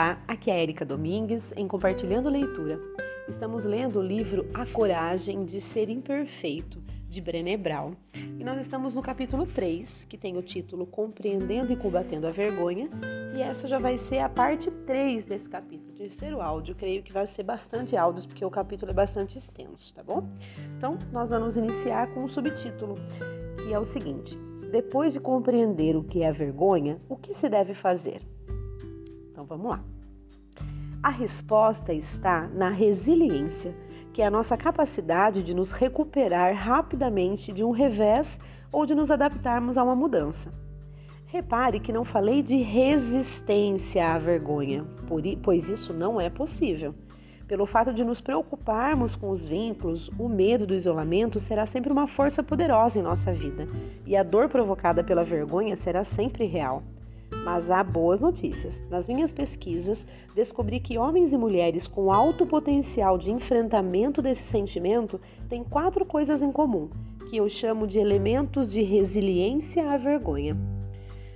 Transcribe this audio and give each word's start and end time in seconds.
Olá, 0.00 0.18
aqui 0.26 0.50
é 0.50 0.54
a 0.54 0.62
Erika 0.62 0.82
Domingues 0.82 1.52
em 1.54 1.68
Compartilhando 1.68 2.30
Leitura. 2.30 2.80
Estamos 3.28 3.66
lendo 3.66 3.98
o 3.98 4.02
livro 4.02 4.48
A 4.54 4.64
Coragem 4.64 5.44
de 5.44 5.60
Ser 5.60 5.90
Imperfeito, 5.90 6.82
de 7.06 7.20
Brené 7.20 7.54
Brown. 7.58 7.92
E 8.14 8.42
nós 8.42 8.58
estamos 8.62 8.94
no 8.94 9.02
capítulo 9.02 9.44
3, 9.44 10.06
que 10.06 10.16
tem 10.16 10.38
o 10.38 10.42
título 10.42 10.86
Compreendendo 10.86 11.70
e 11.70 11.76
Combatendo 11.76 12.26
a 12.26 12.30
Vergonha. 12.30 12.88
E 13.36 13.42
essa 13.42 13.68
já 13.68 13.78
vai 13.78 13.98
ser 13.98 14.20
a 14.20 14.28
parte 14.30 14.70
3 14.70 15.26
desse 15.26 15.50
capítulo, 15.50 15.92
terceiro 15.92 16.40
áudio. 16.40 16.74
Creio 16.74 17.02
que 17.02 17.12
vai 17.12 17.26
ser 17.26 17.42
bastante 17.42 17.94
áudios, 17.94 18.24
porque 18.24 18.42
o 18.42 18.50
capítulo 18.50 18.92
é 18.92 18.94
bastante 18.94 19.36
extenso, 19.36 19.94
tá 19.94 20.02
bom? 20.02 20.26
Então, 20.78 20.96
nós 21.12 21.28
vamos 21.28 21.58
iniciar 21.58 22.06
com 22.14 22.24
o 22.24 22.28
subtítulo, 22.28 22.94
que 23.62 23.74
é 23.74 23.78
o 23.78 23.84
seguinte: 23.84 24.34
Depois 24.72 25.12
de 25.12 25.20
compreender 25.20 25.94
o 25.94 26.02
que 26.02 26.22
é 26.22 26.28
a 26.30 26.32
vergonha, 26.32 26.98
o 27.06 27.16
que 27.16 27.34
se 27.34 27.50
deve 27.50 27.74
fazer? 27.74 28.22
Então 29.40 29.56
vamos 29.56 29.70
lá. 29.70 29.82
A 31.02 31.08
resposta 31.08 31.94
está 31.94 32.46
na 32.48 32.68
resiliência, 32.68 33.74
que 34.12 34.20
é 34.20 34.26
a 34.26 34.30
nossa 34.30 34.54
capacidade 34.54 35.42
de 35.42 35.54
nos 35.54 35.72
recuperar 35.72 36.54
rapidamente 36.54 37.50
de 37.50 37.64
um 37.64 37.70
revés 37.70 38.38
ou 38.70 38.84
de 38.84 38.94
nos 38.94 39.10
adaptarmos 39.10 39.78
a 39.78 39.82
uma 39.82 39.96
mudança. 39.96 40.52
Repare 41.24 41.80
que 41.80 41.90
não 41.90 42.04
falei 42.04 42.42
de 42.42 42.58
resistência 42.58 44.12
à 44.12 44.18
vergonha, 44.18 44.84
pois 45.42 45.70
isso 45.70 45.94
não 45.94 46.20
é 46.20 46.28
possível. 46.28 46.94
Pelo 47.48 47.64
fato 47.64 47.94
de 47.94 48.04
nos 48.04 48.20
preocuparmos 48.20 49.16
com 49.16 49.30
os 49.30 49.46
vínculos, 49.46 50.10
o 50.18 50.28
medo 50.28 50.66
do 50.66 50.74
isolamento 50.74 51.40
será 51.40 51.64
sempre 51.64 51.90
uma 51.90 52.06
força 52.06 52.42
poderosa 52.42 52.98
em 52.98 53.02
nossa 53.02 53.32
vida, 53.32 53.66
e 54.04 54.14
a 54.18 54.22
dor 54.22 54.50
provocada 54.50 55.02
pela 55.02 55.24
vergonha 55.24 55.76
será 55.76 56.04
sempre 56.04 56.44
real. 56.44 56.82
Mas 57.44 57.70
há 57.70 57.82
boas 57.82 58.20
notícias. 58.20 58.82
Nas 58.90 59.08
minhas 59.08 59.32
pesquisas, 59.32 60.06
descobri 60.34 60.80
que 60.80 60.98
homens 60.98 61.32
e 61.32 61.36
mulheres 61.36 61.86
com 61.86 62.12
alto 62.12 62.46
potencial 62.46 63.16
de 63.16 63.32
enfrentamento 63.32 64.20
desse 64.20 64.42
sentimento 64.42 65.20
têm 65.48 65.64
quatro 65.64 66.04
coisas 66.04 66.42
em 66.42 66.52
comum, 66.52 66.90
que 67.28 67.36
eu 67.36 67.48
chamo 67.48 67.86
de 67.86 67.98
elementos 67.98 68.70
de 68.70 68.82
resiliência 68.82 69.90
à 69.90 69.96
vergonha. 69.96 70.56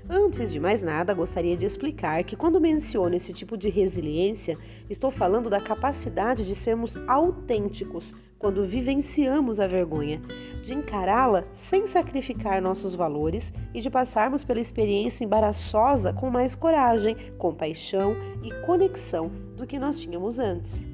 Antes 0.09 0.53
de 0.53 0.61
mais 0.61 0.83
nada, 0.83 1.15
gostaria 1.15 1.57
de 1.57 1.65
explicar 1.65 2.23
que 2.25 2.37
quando 2.37 2.61
menciono 2.61 3.15
esse 3.15 3.33
tipo 3.33 3.57
de 3.57 3.71
resiliência, 3.71 4.59
estou 4.91 5.11
falando 5.11 5.49
da 5.49 5.59
capacidade 5.59 6.45
de 6.45 6.55
sermos 6.55 6.99
autênticos 7.09 8.15
quando 8.39 8.67
vivenciamos 8.67 9.59
a 9.59 9.67
vergonha, 9.67 10.21
de 10.63 10.75
encará-la 10.75 11.45
sem 11.55 11.87
sacrificar 11.87 12.61
nossos 12.61 12.95
valores 12.95 13.51
e 13.73 13.81
de 13.81 13.89
passarmos 13.89 14.45
pela 14.45 14.61
experiência 14.61 15.25
embaraçosa 15.25 16.13
com 16.13 16.29
mais 16.29 16.55
coragem, 16.55 17.17
compaixão 17.39 18.15
e 18.43 18.53
conexão 18.67 19.31
do 19.57 19.67
que 19.67 19.79
nós 19.79 19.99
tínhamos 19.99 20.39
antes. 20.39 20.85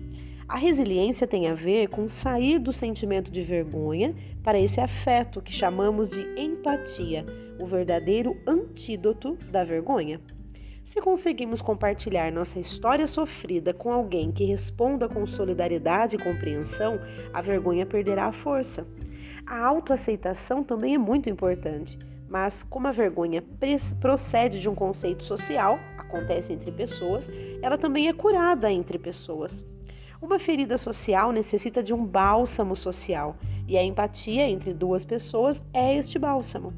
A 0.48 0.56
resiliência 0.56 1.26
tem 1.26 1.48
a 1.48 1.54
ver 1.54 1.88
com 1.88 2.06
sair 2.06 2.60
do 2.60 2.72
sentimento 2.72 3.30
de 3.30 3.42
vergonha 3.42 4.14
para 4.44 4.60
esse 4.60 4.80
afeto 4.80 5.42
que 5.42 5.52
chamamos 5.52 6.08
de 6.08 6.22
empatia, 6.40 7.26
o 7.60 7.66
verdadeiro 7.66 8.36
antídoto 8.46 9.36
da 9.50 9.62
vergonha. 9.62 10.20
Se 10.84 11.00
conseguimos 11.00 11.62
compartilhar 11.62 12.32
nossa 12.32 12.58
história 12.58 13.06
sofrida 13.06 13.72
com 13.72 13.92
alguém 13.92 14.32
que 14.32 14.44
responda 14.44 15.08
com 15.08 15.26
solidariedade 15.26 16.16
e 16.16 16.18
compreensão, 16.18 16.98
a 17.32 17.40
vergonha 17.40 17.86
perderá 17.86 18.26
a 18.26 18.32
força. 18.32 18.84
A 19.46 19.64
autoaceitação 19.64 20.64
também 20.64 20.94
é 20.94 20.98
muito 20.98 21.30
importante, 21.30 21.96
mas 22.28 22.62
como 22.64 22.88
a 22.88 22.92
vergonha 22.92 23.42
procede 24.00 24.60
de 24.60 24.68
um 24.68 24.74
conceito 24.74 25.22
social, 25.22 25.78
acontece 25.96 26.52
entre 26.52 26.72
pessoas, 26.72 27.30
ela 27.62 27.78
também 27.78 28.08
é 28.08 28.12
curada 28.12 28.70
entre 28.72 28.98
pessoas. 28.98 29.64
Uma 30.20 30.38
ferida 30.38 30.76
social 30.76 31.32
necessita 31.32 31.82
de 31.82 31.94
um 31.94 32.04
bálsamo 32.04 32.74
social 32.74 33.36
e 33.66 33.78
a 33.78 33.82
empatia 33.82 34.48
entre 34.48 34.74
duas 34.74 35.04
pessoas 35.04 35.62
é 35.72 35.96
este 35.96 36.18
bálsamo. 36.18 36.74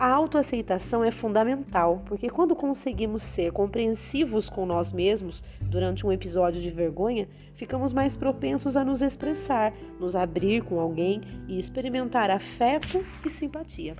A 0.00 0.08
autoaceitação 0.14 1.04
é 1.04 1.10
fundamental, 1.10 2.02
porque 2.06 2.30
quando 2.30 2.56
conseguimos 2.56 3.22
ser 3.22 3.52
compreensivos 3.52 4.48
com 4.48 4.64
nós 4.64 4.90
mesmos 4.92 5.44
durante 5.60 6.06
um 6.06 6.10
episódio 6.10 6.58
de 6.58 6.70
vergonha, 6.70 7.28
ficamos 7.52 7.92
mais 7.92 8.16
propensos 8.16 8.78
a 8.78 8.82
nos 8.82 9.02
expressar, 9.02 9.74
nos 9.98 10.16
abrir 10.16 10.64
com 10.64 10.80
alguém 10.80 11.20
e 11.46 11.58
experimentar 11.58 12.30
afeto 12.30 13.04
e 13.26 13.28
simpatia. 13.28 13.94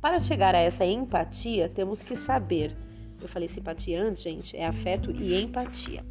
Para 0.00 0.18
chegar 0.18 0.56
a 0.56 0.58
essa 0.58 0.84
empatia, 0.84 1.68
temos 1.68 2.02
que 2.02 2.16
saber. 2.16 2.76
Eu 3.22 3.28
falei 3.28 3.46
simpatia 3.46 4.02
antes, 4.02 4.20
gente, 4.20 4.56
é 4.56 4.66
afeto 4.66 5.12
e 5.12 5.40
empatia. 5.40 6.04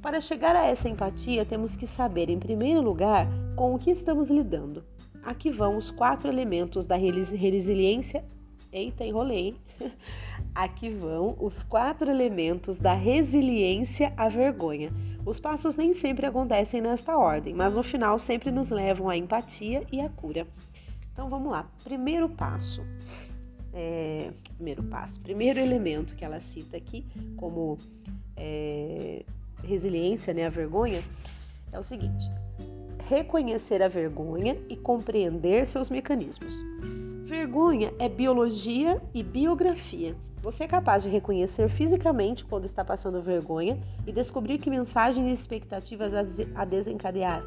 Para 0.00 0.20
chegar 0.20 0.54
a 0.54 0.64
essa 0.64 0.88
empatia, 0.88 1.44
temos 1.44 1.74
que 1.74 1.88
saber, 1.88 2.30
em 2.30 2.38
primeiro 2.38 2.80
lugar, 2.80 3.26
com 3.56 3.74
o 3.74 3.78
que 3.80 3.90
estamos 3.90 4.30
lidando. 4.30 4.84
Aqui 5.22 5.50
vão 5.50 5.76
os 5.76 5.90
quatro 5.90 6.30
elementos 6.30 6.86
da 6.86 6.96
resiliência. 6.96 8.24
Eita, 8.72 9.04
enrolei. 9.04 9.56
Aqui 10.54 10.90
vão 10.90 11.36
os 11.40 11.62
quatro 11.62 12.10
elementos 12.10 12.78
da 12.78 12.94
resiliência 12.94 14.12
à 14.16 14.28
vergonha. 14.28 14.90
Os 15.24 15.38
passos 15.38 15.76
nem 15.76 15.94
sempre 15.94 16.26
acontecem 16.26 16.80
nesta 16.80 17.16
ordem, 17.16 17.54
mas 17.54 17.74
no 17.74 17.82
final 17.82 18.18
sempre 18.18 18.50
nos 18.50 18.70
levam 18.70 19.08
à 19.08 19.16
empatia 19.16 19.84
e 19.92 20.00
à 20.00 20.08
cura. 20.08 20.46
Então 21.12 21.28
vamos 21.28 21.50
lá. 21.50 21.68
Primeiro 21.84 22.28
passo. 22.28 22.82
É, 23.74 24.30
primeiro 24.56 24.82
passo. 24.84 25.20
Primeiro 25.20 25.60
elemento 25.60 26.16
que 26.16 26.24
ela 26.24 26.40
cita 26.40 26.76
aqui 26.76 27.04
como 27.36 27.76
é, 28.36 29.24
resiliência, 29.62 30.32
né, 30.32 30.46
a 30.46 30.50
vergonha, 30.50 31.02
é 31.72 31.78
o 31.78 31.82
seguinte: 31.82 32.30
reconhecer 33.08 33.82
a 33.82 33.88
vergonha 33.88 34.58
e 34.68 34.76
compreender 34.76 35.66
seus 35.66 35.88
mecanismos. 35.88 36.62
Vergonha 37.24 37.90
é 37.98 38.06
biologia 38.06 39.00
e 39.14 39.22
biografia. 39.22 40.14
Você 40.42 40.64
é 40.64 40.68
capaz 40.68 41.04
de 41.04 41.08
reconhecer 41.08 41.70
fisicamente 41.70 42.44
quando 42.44 42.66
está 42.66 42.84
passando 42.84 43.22
vergonha 43.22 43.82
e 44.06 44.12
descobrir 44.12 44.58
que 44.58 44.68
mensagens 44.68 45.26
e 45.26 45.32
expectativas 45.32 46.12
a 46.54 46.64
desencadear? 46.66 47.42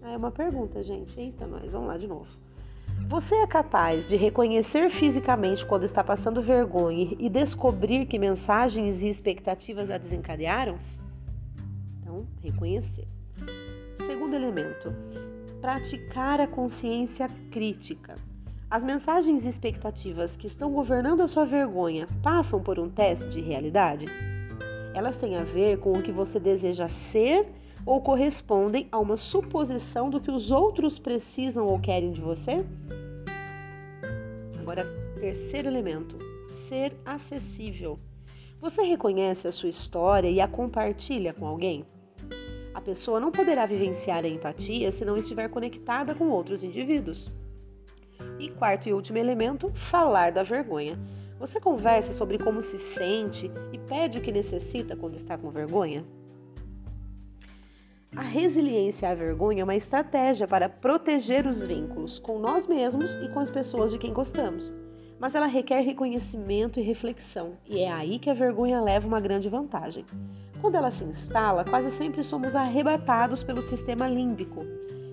Ah, 0.00 0.12
é 0.12 0.16
uma 0.16 0.30
pergunta, 0.30 0.80
gente. 0.80 1.18
Eita, 1.18 1.44
nós 1.44 1.72
vamos 1.72 1.88
lá 1.88 1.98
de 1.98 2.06
novo. 2.06 2.28
Você 3.08 3.34
é 3.34 3.46
capaz 3.48 4.06
de 4.08 4.14
reconhecer 4.14 4.90
fisicamente 4.90 5.66
quando 5.66 5.84
está 5.84 6.04
passando 6.04 6.40
vergonha 6.40 7.16
e 7.18 7.28
descobrir 7.28 8.06
que 8.06 8.18
mensagens 8.18 9.02
e 9.02 9.08
expectativas 9.08 9.90
a 9.90 9.98
desencadearam? 9.98 10.78
Então, 12.00 12.26
reconhecer. 12.40 13.17
Segundo 14.28 14.44
elemento, 14.44 14.94
praticar 15.58 16.38
a 16.38 16.46
consciência 16.46 17.28
crítica. 17.50 18.14
As 18.70 18.84
mensagens 18.84 19.46
e 19.46 19.48
expectativas 19.48 20.36
que 20.36 20.46
estão 20.46 20.70
governando 20.70 21.22
a 21.22 21.26
sua 21.26 21.46
vergonha 21.46 22.06
passam 22.22 22.62
por 22.62 22.78
um 22.78 22.90
teste 22.90 23.26
de 23.30 23.40
realidade? 23.40 24.04
Elas 24.94 25.16
têm 25.16 25.38
a 25.38 25.44
ver 25.44 25.78
com 25.78 25.92
o 25.92 26.02
que 26.02 26.12
você 26.12 26.38
deseja 26.38 26.90
ser 26.90 27.46
ou 27.86 28.02
correspondem 28.02 28.86
a 28.92 28.98
uma 28.98 29.16
suposição 29.16 30.10
do 30.10 30.20
que 30.20 30.30
os 30.30 30.50
outros 30.50 30.98
precisam 30.98 31.64
ou 31.64 31.80
querem 31.80 32.12
de 32.12 32.20
você? 32.20 32.56
Agora, 34.60 34.84
terceiro 35.18 35.68
elemento: 35.68 36.18
ser 36.68 36.94
acessível. 37.02 37.98
Você 38.60 38.82
reconhece 38.82 39.48
a 39.48 39.52
sua 39.52 39.70
história 39.70 40.28
e 40.28 40.38
a 40.38 40.46
compartilha 40.46 41.32
com 41.32 41.46
alguém? 41.46 41.86
A 42.78 42.80
pessoa 42.80 43.18
não 43.18 43.32
poderá 43.32 43.66
vivenciar 43.66 44.24
a 44.24 44.28
empatia 44.28 44.92
se 44.92 45.04
não 45.04 45.16
estiver 45.16 45.48
conectada 45.48 46.14
com 46.14 46.28
outros 46.28 46.62
indivíduos. 46.62 47.28
E 48.38 48.50
quarto 48.50 48.88
e 48.88 48.92
último 48.92 49.18
elemento, 49.18 49.72
falar 49.90 50.30
da 50.30 50.44
vergonha. 50.44 50.96
Você 51.40 51.58
conversa 51.58 52.12
sobre 52.12 52.38
como 52.38 52.62
se 52.62 52.78
sente 52.78 53.50
e 53.72 53.78
pede 53.78 54.18
o 54.18 54.20
que 54.20 54.30
necessita 54.30 54.94
quando 54.94 55.16
está 55.16 55.36
com 55.36 55.50
vergonha? 55.50 56.04
A 58.14 58.22
resiliência 58.22 59.10
à 59.10 59.14
vergonha 59.14 59.62
é 59.62 59.64
uma 59.64 59.74
estratégia 59.74 60.46
para 60.46 60.68
proteger 60.68 61.48
os 61.48 61.66
vínculos 61.66 62.20
com 62.20 62.38
nós 62.38 62.64
mesmos 62.64 63.16
e 63.16 63.28
com 63.30 63.40
as 63.40 63.50
pessoas 63.50 63.90
de 63.90 63.98
quem 63.98 64.12
gostamos. 64.12 64.72
Mas 65.18 65.34
ela 65.34 65.46
requer 65.46 65.80
reconhecimento 65.80 66.78
e 66.78 66.82
reflexão, 66.82 67.54
e 67.66 67.80
é 67.80 67.90
aí 67.90 68.18
que 68.18 68.30
a 68.30 68.34
vergonha 68.34 68.80
leva 68.80 69.06
uma 69.06 69.20
grande 69.20 69.48
vantagem. 69.48 70.04
Quando 70.60 70.76
ela 70.76 70.90
se 70.90 71.04
instala, 71.04 71.64
quase 71.64 71.90
sempre 71.96 72.22
somos 72.22 72.54
arrebatados 72.54 73.42
pelo 73.42 73.60
sistema 73.60 74.08
límbico. 74.08 74.64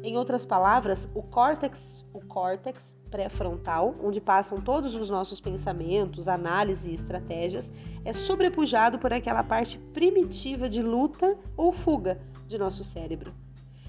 Em 0.04 0.16
outras 0.18 0.46
palavras, 0.46 1.10
o 1.16 1.24
córtex, 1.24 2.06
o 2.14 2.20
córtex 2.22 2.80
pré-frontal, 3.10 3.96
onde 4.04 4.22
passam 4.22 4.60
todos 4.60 4.94
os 4.94 5.10
nossos 5.10 5.40
pensamentos, 5.40 6.28
análises 6.28 6.86
e 6.86 6.94
estratégias, 6.94 7.72
é 8.04 8.14
sobrepujado 8.14 9.00
por 9.00 9.12
aquela 9.12 9.44
parte 9.44 9.80
primitiva 9.94 10.70
de 10.70 10.82
luta 10.82 11.36
ou 11.58 11.72
fuga 11.72 12.20
de 12.48 12.58
nosso 12.58 12.84
cérebro. 12.84 13.34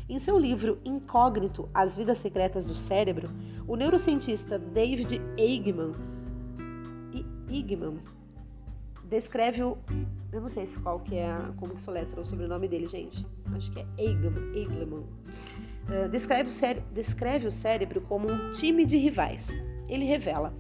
Em 0.09 0.19
seu 0.21 0.39
livro 0.39 0.79
Incógnito: 0.85 1.69
As 1.75 1.97
Vidas 1.97 2.19
Secretas 2.19 2.65
do 2.65 2.75
Cérebro, 2.75 3.29
o 3.67 3.77
neurocientista 3.77 4.59
David 4.59 5.21
Eggman, 5.37 5.93
Eggman 7.49 7.99
descreve 9.09 9.63
o. 9.63 9.79
Eu 10.33 10.41
não 10.41 10.49
sei 10.49 10.67
se 10.67 10.79
qual 10.81 11.01
que 11.01 11.17
é 11.17 11.31
a, 11.31 11.53
como 11.57 11.75
que 11.75 11.81
soletra 11.81 12.21
o 12.21 12.25
sobrenome 12.25 12.69
dele, 12.69 12.87
gente. 12.87 13.27
Acho 13.55 13.71
que 13.71 13.81
é 13.81 13.87
Eigleman. 13.97 15.05
Uh, 15.89 16.09
descreve, 16.11 16.51
o 16.51 16.53
cére 16.53 16.83
descreve 16.93 17.47
o 17.47 17.53
cérebro 17.53 18.01
como 18.03 18.31
um 18.31 18.53
time 18.53 18.85
de 18.85 18.97
rivais. 18.97 19.57
Ele 19.89 20.05
revela. 20.05 20.53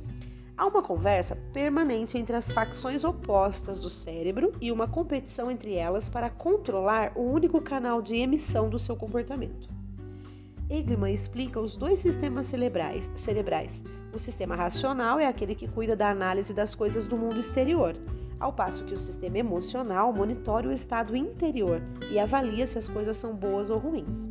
Há 0.56 0.66
uma 0.66 0.82
conversa 0.82 1.36
permanente 1.52 2.16
entre 2.16 2.34
as 2.34 2.50
facções 2.50 3.04
opostas 3.04 3.78
do 3.78 3.90
cérebro 3.90 4.52
e 4.60 4.72
uma 4.72 4.88
competição 4.88 5.50
entre 5.50 5.74
elas 5.74 6.08
para 6.08 6.30
controlar 6.30 7.12
o 7.14 7.20
único 7.20 7.60
canal 7.60 8.00
de 8.00 8.16
emissão 8.16 8.70
do 8.70 8.78
seu 8.78 8.96
comportamento. 8.96 9.68
Egman 10.68 11.14
explica 11.14 11.60
os 11.60 11.76
dois 11.76 12.00
sistemas 12.00 12.46
cerebrais, 12.46 13.08
cerebrais. 13.14 13.84
O 14.12 14.18
sistema 14.18 14.56
racional 14.56 15.20
é 15.20 15.26
aquele 15.26 15.54
que 15.54 15.68
cuida 15.68 15.94
da 15.94 16.10
análise 16.10 16.52
das 16.52 16.74
coisas 16.74 17.06
do 17.06 17.16
mundo 17.16 17.38
exterior, 17.38 17.96
ao 18.40 18.52
passo 18.52 18.84
que 18.84 18.94
o 18.94 18.98
sistema 18.98 19.38
emocional 19.38 20.12
monitora 20.12 20.68
o 20.68 20.72
estado 20.72 21.16
interior 21.16 21.80
e 22.10 22.18
avalia 22.18 22.66
se 22.66 22.78
as 22.78 22.88
coisas 22.88 23.16
são 23.16 23.34
boas 23.34 23.70
ou 23.70 23.78
ruins. 23.78 24.28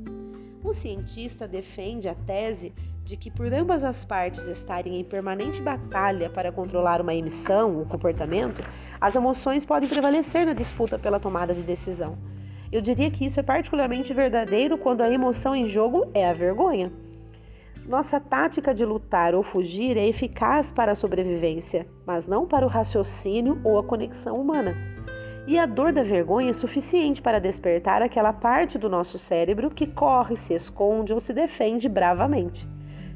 O 0.61 0.73
cientista 0.73 1.47
defende 1.47 2.09
a 2.09 2.15
tese 2.15 2.73
de 3.05 3.15
que, 3.15 3.31
por 3.31 3.53
ambas 3.53 3.83
as 3.83 4.03
partes 4.03 4.47
estarem 4.47 4.99
em 4.99 5.03
permanente 5.03 5.61
batalha 5.61 6.29
para 6.29 6.51
controlar 6.51 6.99
uma 6.99 7.13
emissão, 7.13 7.81
o 7.81 7.85
comportamento, 7.85 8.61
as 8.99 9.15
emoções 9.15 9.63
podem 9.63 9.87
prevalecer 9.87 10.45
na 10.45 10.53
disputa 10.53 10.97
pela 10.97 11.19
tomada 11.19 11.53
de 11.53 11.61
decisão. 11.61 12.17
Eu 12.71 12.81
diria 12.81 13.11
que 13.11 13.25
isso 13.25 13.39
é 13.39 13.43
particularmente 13.43 14.13
verdadeiro 14.13 14.77
quando 14.77 15.01
a 15.01 15.11
emoção 15.11 15.55
em 15.55 15.67
jogo 15.67 16.09
é 16.13 16.29
a 16.29 16.33
vergonha. 16.33 16.91
Nossa 17.87 18.19
tática 18.19 18.73
de 18.73 18.83
lutar 18.83 19.35
ou 19.35 19.43
fugir 19.43 19.95
é 19.95 20.07
eficaz 20.07 20.71
para 20.71 20.93
a 20.93 20.95
sobrevivência, 20.95 21.85
mas 22.05 22.25
não 22.27 22.47
para 22.47 22.65
o 22.65 22.69
raciocínio 22.69 23.61
ou 23.63 23.77
a 23.77 23.83
conexão 23.83 24.35
humana. 24.35 24.75
E 25.47 25.59
a 25.59 25.67
dor 25.67 25.93
da 25.93 26.01
vergonha 26.01 26.49
é 26.49 26.53
suficiente 26.53 27.21
para 27.21 27.39
despertar 27.39 28.01
aquela 28.01 28.33
parte 28.33 28.79
do 28.79 28.89
nosso 28.89 29.19
cérebro 29.19 29.69
que 29.69 29.85
corre, 29.85 30.35
se 30.35 30.55
esconde 30.55 31.13
ou 31.13 31.19
se 31.19 31.31
defende 31.31 31.87
bravamente. 31.87 32.67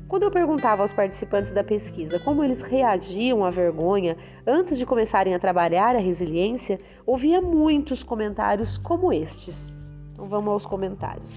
Quando 0.10 0.24
eu 0.24 0.32
perguntava 0.32 0.82
aos 0.82 0.92
participantes 0.92 1.52
da 1.52 1.64
pesquisa 1.64 2.20
como 2.20 2.44
eles 2.44 2.64
reagiam 2.64 3.46
à 3.46 3.52
vergonha 3.52 4.18
antes 4.46 4.76
de 4.76 4.84
começarem 4.84 5.36
a 5.36 5.40
trabalhar 5.40 5.96
a 5.96 6.00
resiliência, 6.00 6.80
ouvia 7.06 7.40
muitos 7.40 8.02
comentários 8.02 8.80
como 8.80 9.14
estes. 9.14 9.72
Então 10.12 10.26
vamos 10.26 10.52
aos 10.52 10.66
comentários. 10.66 11.30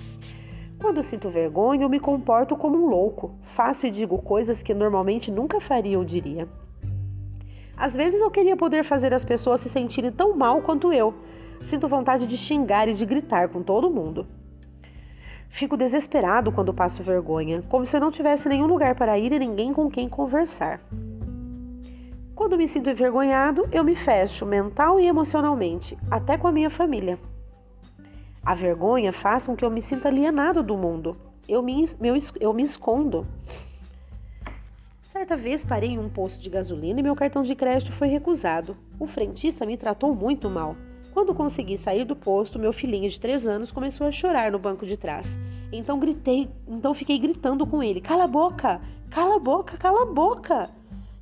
Quando 0.80 1.02
sinto 1.02 1.28
vergonha, 1.28 1.84
eu 1.84 1.88
me 1.90 2.00
comporto 2.00 2.56
como 2.56 2.78
um 2.78 2.88
louco. 2.88 3.34
Faço 3.54 3.86
e 3.86 3.90
digo 3.90 4.16
coisas 4.22 4.62
que 4.62 4.72
normalmente 4.72 5.30
nunca 5.30 5.60
faria 5.60 5.98
ou 5.98 6.04
diria. 6.04 6.48
Às 7.76 7.94
vezes 7.94 8.18
eu 8.18 8.30
queria 8.30 8.56
poder 8.56 8.84
fazer 8.84 9.12
as 9.12 9.22
pessoas 9.22 9.60
se 9.60 9.68
sentirem 9.68 10.10
tão 10.10 10.34
mal 10.34 10.62
quanto 10.62 10.90
eu. 10.94 11.12
Sinto 11.60 11.88
vontade 11.88 12.26
de 12.26 12.38
xingar 12.38 12.88
e 12.88 12.94
de 12.94 13.04
gritar 13.04 13.50
com 13.50 13.62
todo 13.62 13.90
mundo. 13.90 14.26
Fico 15.52 15.76
desesperado 15.76 16.50
quando 16.50 16.72
passo 16.72 17.02
vergonha, 17.02 17.62
como 17.68 17.86
se 17.86 17.94
eu 17.94 18.00
não 18.00 18.10
tivesse 18.10 18.48
nenhum 18.48 18.66
lugar 18.66 18.94
para 18.94 19.18
ir 19.18 19.32
e 19.32 19.38
ninguém 19.38 19.70
com 19.74 19.90
quem 19.90 20.08
conversar. 20.08 20.80
Quando 22.34 22.56
me 22.56 22.66
sinto 22.66 22.88
envergonhado, 22.88 23.68
eu 23.70 23.84
me 23.84 23.94
fecho 23.94 24.46
mental 24.46 24.98
e 24.98 25.06
emocionalmente, 25.06 25.96
até 26.10 26.38
com 26.38 26.48
a 26.48 26.52
minha 26.52 26.70
família. 26.70 27.18
A 28.42 28.54
vergonha 28.54 29.12
faz 29.12 29.44
com 29.44 29.54
que 29.54 29.62
eu 29.62 29.70
me 29.70 29.82
sinta 29.82 30.08
alienado 30.08 30.62
do 30.62 30.74
mundo. 30.74 31.18
Eu 31.46 31.62
me, 31.62 31.86
meu, 32.00 32.16
eu 32.40 32.54
me 32.54 32.62
escondo. 32.62 33.26
Certa 35.02 35.36
vez 35.36 35.66
parei 35.66 35.90
em 35.90 35.98
um 35.98 36.08
posto 36.08 36.42
de 36.42 36.48
gasolina 36.48 36.98
e 36.98 37.02
meu 37.02 37.14
cartão 37.14 37.42
de 37.42 37.54
crédito 37.54 37.92
foi 37.92 38.08
recusado. 38.08 38.74
O 38.98 39.06
frentista 39.06 39.66
me 39.66 39.76
tratou 39.76 40.14
muito 40.14 40.48
mal. 40.48 40.74
Quando 41.12 41.34
consegui 41.34 41.76
sair 41.76 42.04
do 42.04 42.16
posto, 42.16 42.58
meu 42.58 42.72
filhinho 42.72 43.08
de 43.08 43.20
três 43.20 43.46
anos 43.46 43.70
começou 43.70 44.06
a 44.06 44.12
chorar 44.12 44.50
no 44.50 44.58
banco 44.58 44.86
de 44.86 44.96
trás. 44.96 45.38
Então 45.70 45.98
gritei, 45.98 46.48
então 46.66 46.94
fiquei 46.94 47.18
gritando 47.18 47.66
com 47.66 47.82
ele: 47.82 48.00
"Cala 48.00 48.24
a 48.24 48.28
boca! 48.28 48.80
Cala 49.10 49.36
a 49.36 49.38
boca! 49.38 49.76
Cala 49.76 50.02
a 50.02 50.06
boca!" 50.06 50.70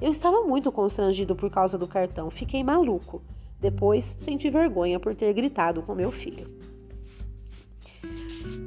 Eu 0.00 0.12
estava 0.12 0.42
muito 0.42 0.70
constrangido 0.70 1.34
por 1.34 1.50
causa 1.50 1.76
do 1.76 1.88
cartão, 1.88 2.30
fiquei 2.30 2.62
maluco. 2.62 3.20
Depois 3.60 4.04
senti 4.20 4.48
vergonha 4.48 4.98
por 4.98 5.14
ter 5.14 5.32
gritado 5.34 5.82
com 5.82 5.94
meu 5.94 6.10
filho. 6.10 6.48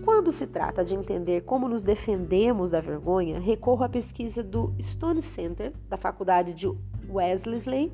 Quando 0.04 0.32
se 0.32 0.46
trata 0.46 0.84
de 0.84 0.96
entender 0.96 1.42
como 1.44 1.70
nos 1.70 1.82
defendemos 1.82 2.70
da 2.70 2.82
vergonha, 2.82 3.40
recorro 3.40 3.86
à 3.86 3.90
pesquisa 3.90 4.44
do 4.44 4.74
Stone 4.80 5.22
Center, 5.22 5.72
da 5.88 5.96
Faculdade 5.96 6.54
de 6.54 6.68
Wellesley, 7.10 7.92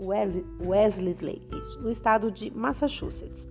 Wellesley, 0.00 1.42
isso, 1.58 1.80
no 1.80 1.90
estado 1.90 2.30
de 2.30 2.50
Massachusetts. 2.50 3.46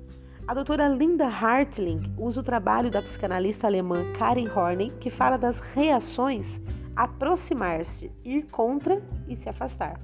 A 0.47 0.53
doutora 0.53 0.87
Linda 0.89 1.27
Hartling 1.27 2.11
usa 2.17 2.41
o 2.41 2.43
trabalho 2.43 2.89
da 2.89 3.01
psicanalista 3.01 3.67
alemã 3.67 4.11
Karen 4.13 4.49
Horney, 4.49 4.89
que 4.99 5.11
fala 5.11 5.37
das 5.37 5.59
reações 5.59 6.59
aproximar-se, 6.95 8.11
ir 8.25 8.47
contra 8.51 9.01
e 9.27 9.35
se 9.35 9.47
afastar, 9.47 9.99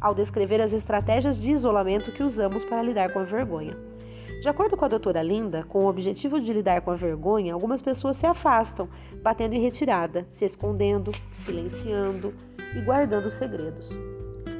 ao 0.00 0.14
descrever 0.14 0.60
as 0.60 0.72
estratégias 0.72 1.36
de 1.36 1.52
isolamento 1.52 2.10
que 2.12 2.22
usamos 2.22 2.64
para 2.64 2.82
lidar 2.82 3.12
com 3.12 3.18
a 3.18 3.24
vergonha. 3.24 3.76
De 4.40 4.48
acordo 4.48 4.74
com 4.74 4.86
a 4.86 4.88
doutora 4.88 5.22
Linda, 5.22 5.64
com 5.64 5.84
o 5.84 5.88
objetivo 5.88 6.40
de 6.40 6.50
lidar 6.50 6.80
com 6.80 6.90
a 6.90 6.96
vergonha, 6.96 7.52
algumas 7.52 7.82
pessoas 7.82 8.16
se 8.16 8.26
afastam, 8.26 8.88
batendo 9.22 9.54
em 9.54 9.60
retirada, 9.60 10.26
se 10.30 10.46
escondendo, 10.46 11.12
silenciando 11.30 12.34
e 12.74 12.80
guardando 12.80 13.30
segredos. 13.30 13.94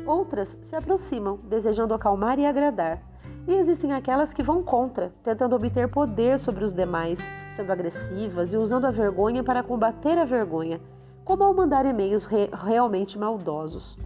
Outras 0.07 0.59
se 0.63 0.75
aproximam, 0.75 1.39
desejando 1.45 1.95
acalmar 1.95 2.39
e 2.39 2.47
agradar. 2.47 3.03
E 3.47 3.55
existem 3.55 3.93
aquelas 3.93 4.33
que 4.33 4.43
vão 4.43 4.63
contra, 4.63 5.13
tentando 5.23 5.57
obter 5.57 5.89
poder 5.89 6.39
sobre 6.39 6.65
os 6.65 6.73
demais, 6.73 7.19
sendo 7.55 7.73
agressivas 7.73 8.53
e 8.53 8.57
usando 8.57 8.87
a 8.87 8.91
vergonha 8.91 9.43
para 9.43 9.63
combater 9.63 10.19
a 10.19 10.25
vergonha, 10.25 10.81
como 11.25 11.45
ao 11.45 11.55
mandar 11.55 11.87
e-mails 11.87 12.25
re 12.25 12.49
realmente 12.53 13.19
maldosos. 13.19 13.97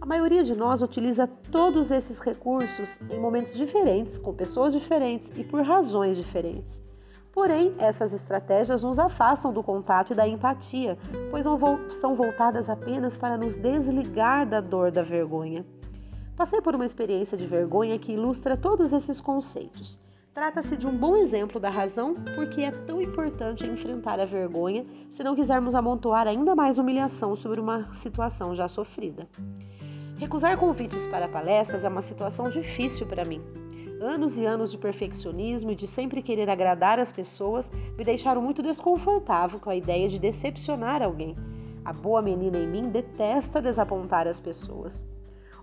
A 0.00 0.06
maioria 0.06 0.44
de 0.44 0.54
nós 0.54 0.82
utiliza 0.82 1.26
todos 1.50 1.90
esses 1.90 2.20
recursos 2.20 3.00
em 3.10 3.18
momentos 3.18 3.56
diferentes, 3.56 4.18
com 4.18 4.34
pessoas 4.34 4.74
diferentes 4.74 5.32
e 5.34 5.42
por 5.42 5.62
razões 5.62 6.16
diferentes. 6.16 6.83
Porém, 7.34 7.74
essas 7.78 8.12
estratégias 8.12 8.84
nos 8.84 8.96
afastam 8.96 9.52
do 9.52 9.60
contato 9.60 10.12
e 10.12 10.14
da 10.14 10.26
empatia, 10.26 10.96
pois 11.32 11.44
são 12.00 12.14
voltadas 12.14 12.70
apenas 12.70 13.16
para 13.16 13.36
nos 13.36 13.56
desligar 13.56 14.46
da 14.46 14.60
dor 14.60 14.92
da 14.92 15.02
vergonha. 15.02 15.66
Passei 16.36 16.60
por 16.60 16.76
uma 16.76 16.86
experiência 16.86 17.36
de 17.36 17.44
vergonha 17.44 17.98
que 17.98 18.12
ilustra 18.12 18.56
todos 18.56 18.92
esses 18.92 19.20
conceitos. 19.20 19.98
Trata-se 20.32 20.76
de 20.76 20.86
um 20.86 20.96
bom 20.96 21.16
exemplo 21.16 21.58
da 21.58 21.70
razão 21.70 22.14
por 22.36 22.48
que 22.48 22.62
é 22.62 22.70
tão 22.70 23.02
importante 23.02 23.68
enfrentar 23.68 24.20
a 24.20 24.24
vergonha 24.24 24.86
se 25.12 25.24
não 25.24 25.34
quisermos 25.34 25.74
amontoar 25.74 26.28
ainda 26.28 26.54
mais 26.54 26.78
humilhação 26.78 27.34
sobre 27.34 27.60
uma 27.60 27.92
situação 27.94 28.54
já 28.54 28.68
sofrida. 28.68 29.28
Recusar 30.18 30.56
convites 30.56 31.04
para 31.08 31.26
palestras 31.26 31.84
é 31.84 31.88
uma 31.88 32.02
situação 32.02 32.48
difícil 32.48 33.08
para 33.08 33.24
mim. 33.24 33.63
Anos 34.00 34.36
e 34.36 34.44
anos 34.44 34.70
de 34.70 34.78
perfeccionismo 34.78 35.70
e 35.70 35.76
de 35.76 35.86
sempre 35.86 36.22
querer 36.22 36.50
agradar 36.50 36.98
as 36.98 37.12
pessoas 37.12 37.70
me 37.96 38.04
deixaram 38.04 38.42
muito 38.42 38.62
desconfortável 38.62 39.60
com 39.60 39.70
a 39.70 39.76
ideia 39.76 40.08
de 40.08 40.18
decepcionar 40.18 41.02
alguém. 41.02 41.36
A 41.84 41.92
boa 41.92 42.20
menina 42.20 42.58
em 42.58 42.66
mim 42.66 42.88
detesta 42.88 43.62
desapontar 43.62 44.26
as 44.26 44.40
pessoas. 44.40 45.06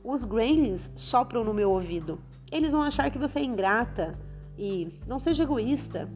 Os 0.03 0.23
Graylings 0.23 0.91
sopram 0.95 1.43
no 1.43 1.53
meu 1.53 1.71
ouvido. 1.71 2.19
Eles 2.51 2.71
vão 2.71 2.81
achar 2.81 3.11
que 3.11 3.17
você 3.17 3.39
é 3.39 3.43
ingrata 3.43 4.17
e 4.57 4.99
não 5.07 5.19
seja 5.19 5.43
egoísta. 5.43 6.09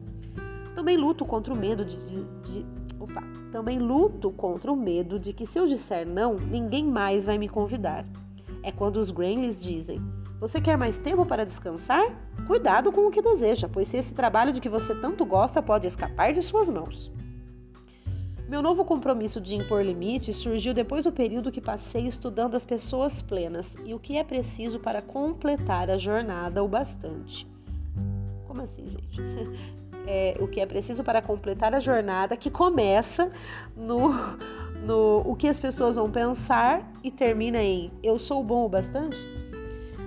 Também 0.74 0.96
luto 0.96 1.24
contra 1.24 1.52
o 1.52 1.56
medo 1.56 1.84
de, 1.84 1.96
de, 2.06 2.24
de 2.42 2.66
opa, 3.00 3.22
também 3.52 3.78
luto 3.78 4.30
contra 4.30 4.72
o 4.72 4.76
medo 4.76 5.18
de 5.18 5.32
que 5.32 5.46
se 5.46 5.58
eu 5.58 5.66
disser 5.66 6.06
não, 6.06 6.34
ninguém 6.34 6.84
mais 6.84 7.24
vai 7.24 7.38
me 7.38 7.48
convidar. 7.48 8.04
É 8.62 8.72
quando 8.72 8.96
os 8.96 9.10
Graylings 9.10 9.58
dizem: 9.58 10.00
você 10.38 10.60
quer 10.60 10.76
mais 10.76 10.98
tempo 10.98 11.24
para 11.24 11.46
descansar? 11.46 12.04
Cuidado 12.46 12.92
com 12.92 13.06
o 13.06 13.10
que 13.10 13.22
deseja, 13.22 13.68
pois 13.68 13.92
esse 13.92 14.14
trabalho 14.14 14.52
de 14.52 14.60
que 14.60 14.68
você 14.68 14.94
tanto 14.94 15.24
gosta 15.24 15.62
pode 15.62 15.86
escapar 15.86 16.32
de 16.32 16.42
suas 16.42 16.68
mãos. 16.68 17.10
Meu 18.48 18.62
novo 18.62 18.84
compromisso 18.84 19.40
de 19.40 19.56
impor 19.56 19.82
limites 19.82 20.36
surgiu 20.36 20.72
depois 20.72 21.04
do 21.04 21.10
período 21.10 21.50
que 21.50 21.60
passei 21.60 22.06
estudando 22.06 22.54
as 22.54 22.64
pessoas 22.64 23.20
plenas 23.20 23.76
e 23.84 23.92
o 23.92 23.98
que 23.98 24.16
é 24.16 24.22
preciso 24.22 24.78
para 24.78 25.02
completar 25.02 25.90
a 25.90 25.98
jornada 25.98 26.62
o 26.62 26.68
bastante. 26.68 27.46
Como 28.46 28.62
assim, 28.62 28.88
gente? 28.88 29.20
É, 30.08 30.36
o 30.38 30.46
que 30.46 30.60
é 30.60 30.66
preciso 30.66 31.02
para 31.02 31.20
completar 31.20 31.74
a 31.74 31.80
jornada 31.80 32.36
que 32.36 32.48
começa 32.48 33.28
no, 33.76 34.10
no 34.84 35.20
o 35.26 35.34
que 35.34 35.48
as 35.48 35.58
pessoas 35.58 35.96
vão 35.96 36.08
pensar 36.08 36.88
e 37.02 37.10
termina 37.10 37.60
em 37.60 37.90
eu 38.04 38.16
sou 38.16 38.44
bom 38.44 38.66
o 38.66 38.68
bastante? 38.68 39.35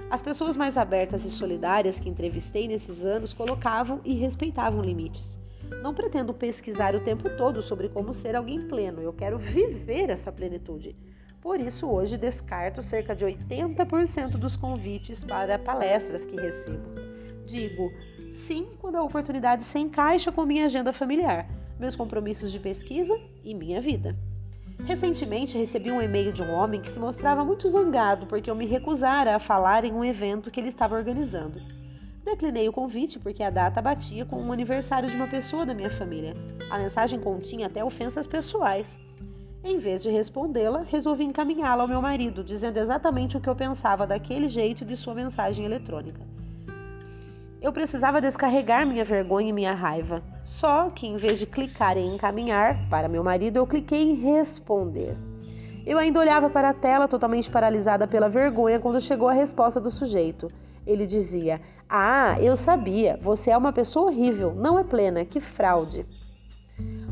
As 0.09 0.23
pessoas 0.23 0.57
mais 0.57 0.75
abertas 0.75 1.23
e 1.23 1.29
solidárias 1.29 1.99
que 1.99 2.09
entrevistei 2.09 2.67
nesses 2.67 3.05
anos 3.05 3.31
colocavam 3.31 4.01
e 4.03 4.15
respeitavam 4.15 4.81
limites. 4.81 5.37
Não 5.83 5.93
pretendo 5.93 6.33
pesquisar 6.33 6.95
o 6.95 6.99
tempo 6.99 7.29
todo 7.37 7.61
sobre 7.61 7.89
como 7.89 8.11
ser 8.11 8.35
alguém 8.35 8.59
pleno, 8.59 9.03
eu 9.03 9.13
quero 9.13 9.37
viver 9.37 10.09
essa 10.09 10.31
plenitude. 10.31 10.95
Por 11.39 11.59
isso, 11.59 11.87
hoje 11.87 12.17
descarto 12.17 12.81
cerca 12.81 13.15
de 13.15 13.23
80% 13.23 14.31
dos 14.31 14.55
convites 14.57 15.23
para 15.23 15.59
palestras 15.59 16.25
que 16.25 16.35
recebo. 16.35 16.89
Digo 17.45 17.91
sim 18.33 18.67
quando 18.79 18.95
a 18.95 19.03
oportunidade 19.03 19.63
se 19.63 19.77
encaixa 19.77 20.31
com 20.31 20.43
minha 20.43 20.65
agenda 20.65 20.91
familiar, 20.91 21.47
meus 21.79 21.95
compromissos 21.95 22.51
de 22.51 22.59
pesquisa 22.59 23.15
e 23.43 23.53
minha 23.53 23.79
vida. 23.79 24.17
Recentemente 24.85 25.57
recebi 25.57 25.91
um 25.91 26.01
e-mail 26.01 26.31
de 26.31 26.41
um 26.41 26.51
homem 26.51 26.81
que 26.81 26.89
se 26.89 26.99
mostrava 26.99 27.45
muito 27.45 27.69
zangado 27.69 28.25
porque 28.25 28.49
eu 28.49 28.55
me 28.55 28.65
recusara 28.65 29.35
a 29.35 29.39
falar 29.39 29.85
em 29.85 29.93
um 29.93 30.03
evento 30.03 30.49
que 30.49 30.59
ele 30.59 30.69
estava 30.69 30.95
organizando. 30.95 31.61
Declinei 32.23 32.67
o 32.67 32.73
convite 32.73 33.19
porque 33.19 33.43
a 33.43 33.49
data 33.49 33.81
batia 33.81 34.25
com 34.25 34.41
o 34.41 34.51
aniversário 34.51 35.09
de 35.09 35.15
uma 35.15 35.27
pessoa 35.27 35.65
da 35.65 35.73
minha 35.73 35.89
família. 35.89 36.35
A 36.69 36.77
mensagem 36.77 37.19
continha 37.19 37.67
até 37.67 37.83
ofensas 37.83 38.27
pessoais. 38.27 38.87
Em 39.63 39.77
vez 39.77 40.01
de 40.01 40.09
respondê-la, 40.09 40.83
resolvi 40.83 41.23
encaminhá-la 41.23 41.83
ao 41.83 41.87
meu 41.87 42.01
marido, 42.01 42.43
dizendo 42.43 42.77
exatamente 42.77 43.35
o 43.35 43.41
que 43.41 43.49
eu 43.49 43.55
pensava 43.55 44.07
daquele 44.07 44.47
jeito 44.47 44.85
de 44.85 44.95
sua 44.95 45.13
mensagem 45.13 45.65
eletrônica. 45.65 46.21
Eu 47.61 47.73
precisava 47.73 48.21
descarregar 48.21 48.87
minha 48.87 49.03
vergonha 49.03 49.49
e 49.49 49.53
minha 49.53 49.73
raiva. 49.73 50.23
Só 50.45 50.89
que, 50.89 51.05
em 51.05 51.17
vez 51.17 51.37
de 51.39 51.45
clicar 51.45 51.97
em 51.97 52.15
encaminhar 52.15 52.87
para 52.89 53.09
meu 53.09 53.21
marido, 53.21 53.57
eu 53.57 53.67
cliquei 53.67 54.01
em 54.01 54.15
responder. 54.15 55.17
Eu 55.85 55.97
ainda 55.97 56.21
olhava 56.21 56.49
para 56.49 56.69
a 56.69 56.73
tela, 56.73 57.07
totalmente 57.07 57.49
paralisada 57.49 58.07
pela 58.07 58.29
vergonha, 58.29 58.79
quando 58.79 59.01
chegou 59.01 59.27
a 59.27 59.33
resposta 59.33 59.79
do 59.79 59.91
sujeito. 59.91 60.47
Ele 60.87 61.05
dizia: 61.05 61.59
Ah, 61.89 62.37
eu 62.39 62.55
sabia, 62.55 63.19
você 63.21 63.51
é 63.51 63.57
uma 63.57 63.73
pessoa 63.73 64.07
horrível, 64.07 64.53
não 64.55 64.79
é 64.79 64.83
plena, 64.83 65.25
que 65.25 65.41
fraude. 65.41 66.05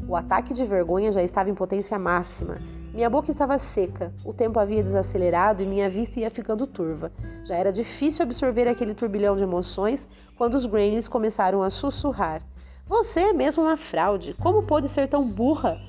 O 0.07 0.15
ataque 0.15 0.53
de 0.53 0.63
vergonha 0.63 1.11
já 1.11 1.21
estava 1.21 1.49
em 1.49 1.55
potência 1.55 1.99
máxima. 1.99 2.57
Minha 2.97 3.11
boca 3.11 3.31
estava 3.31 3.59
seca, 3.59 4.11
o 4.25 4.33
tempo 4.33 4.59
havia 4.59 4.81
desacelerado 4.81 5.61
e 5.61 5.67
minha 5.67 5.87
vista 5.87 6.19
ia 6.19 6.31
ficando 6.31 6.65
turva. 6.65 7.11
Já 7.45 7.55
era 7.55 7.71
difícil 7.71 8.23
absorver 8.23 8.67
aquele 8.67 8.95
turbilhão 8.95 9.35
de 9.35 9.43
emoções 9.43 10.07
quando 10.35 10.55
os 10.55 10.65
Grainleys 10.65 11.07
começaram 11.07 11.61
a 11.61 11.69
sussurrar. 11.69 12.41
Você 12.87 13.19
é 13.19 13.33
mesmo 13.33 13.61
uma 13.61 13.77
fraude. 13.77 14.33
Como 14.41 14.63
pode 14.63 14.89
ser 14.89 15.07
tão 15.07 15.29
burra? 15.29 15.79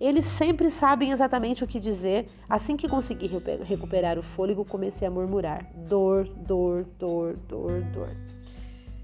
Eles 0.00 0.24
sempre 0.24 0.68
sabem 0.68 1.12
exatamente 1.12 1.62
o 1.62 1.68
que 1.68 1.78
dizer. 1.78 2.26
Assim 2.50 2.76
que 2.76 2.88
consegui 2.88 3.30
recuperar 3.62 4.18
o 4.18 4.24
fôlego, 4.24 4.64
comecei 4.64 5.06
a 5.06 5.10
murmurar: 5.10 5.70
dor, 5.86 6.26
dor, 6.36 6.84
dor, 6.98 7.36
dor, 7.48 7.80
dor. 7.92 8.08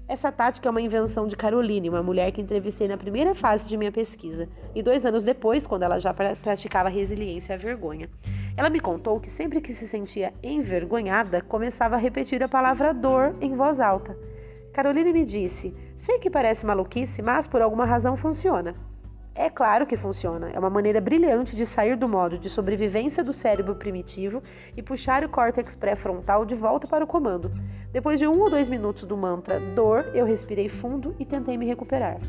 Essa 0.05 0.31
tática 0.33 0.67
é 0.67 0.71
uma 0.71 0.81
invenção 0.81 1.27
de 1.27 1.35
Caroline, 1.35 1.89
uma 1.89 2.03
mulher 2.03 2.31
que 2.33 2.41
entrevistei 2.41 2.87
na 2.89 2.97
primeira 2.97 3.33
fase 3.33 3.65
de 3.65 3.77
minha 3.77 3.91
pesquisa, 3.91 4.49
e 4.75 4.83
dois 4.83 5.05
anos 5.05 5.23
depois, 5.23 5.65
quando 5.65 5.83
ela 5.83 5.97
já 5.97 6.13
praticava 6.13 6.89
resiliência 6.89 7.55
à 7.55 7.57
vergonha. 7.57 8.09
Ela 8.57 8.69
me 8.69 8.81
contou 8.81 9.19
que 9.19 9.29
sempre 9.29 9.61
que 9.61 9.73
se 9.73 9.87
sentia 9.87 10.33
envergonhada, 10.43 11.41
começava 11.41 11.95
a 11.95 11.99
repetir 11.99 12.43
a 12.43 12.49
palavra 12.49 12.93
dor 12.93 13.35
em 13.39 13.55
voz 13.55 13.79
alta. 13.79 14.17
Caroline 14.73 15.13
me 15.13 15.25
disse: 15.25 15.73
Sei 15.95 16.19
que 16.19 16.29
parece 16.29 16.65
maluquice, 16.65 17.21
mas 17.21 17.47
por 17.47 17.61
alguma 17.61 17.85
razão 17.85 18.17
funciona. 18.17 18.75
É 19.35 19.49
claro 19.49 19.87
que 19.87 19.97
funciona. 19.97 20.51
É 20.53 20.59
uma 20.59 20.69
maneira 20.69 21.01
brilhante 21.01 21.55
de 21.55 21.65
sair 21.65 21.95
do 21.95 22.07
modo 22.07 22.37
de 22.37 22.51
sobrevivência 22.51 23.23
do 23.23 23.33
cérebro 23.33 23.75
primitivo 23.75 24.43
e 24.77 24.83
puxar 24.83 25.23
o 25.23 25.29
córtex 25.29 25.75
pré-frontal 25.75 26.45
de 26.45 26.53
volta 26.53 26.87
para 26.87 27.03
o 27.03 27.07
comando. 27.07 27.51
Depois 27.91 28.19
de 28.19 28.27
um 28.27 28.39
ou 28.39 28.49
dois 28.49 28.69
minutos 28.69 29.05
do 29.05 29.17
mantra 29.17 29.59
dor, 29.59 30.05
eu 30.13 30.23
respirei 30.23 30.69
fundo 30.69 31.15
e 31.17 31.25
tentei 31.25 31.57
me 31.57 31.65
recuperar. 31.65 32.19